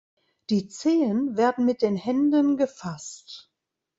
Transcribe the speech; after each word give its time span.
Die 0.49 0.67
Zehen 0.67 1.37
werden 1.37 1.63
mit 1.63 1.83
den 1.83 1.95
Händen 1.95 2.57
gefasst. 2.57 3.51